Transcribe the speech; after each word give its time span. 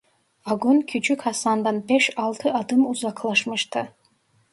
Vagon 0.47 0.81
küçük 0.85 1.21
Hasan'dan 1.21 1.89
beş 1.89 2.11
altı 2.17 2.53
adım 2.53 2.89
uzaklaşmıştı. 2.89 3.95